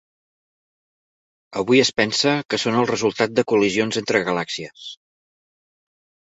[1.61, 4.91] Avui es pensa que són el resultat de col·lisions entre galàxies.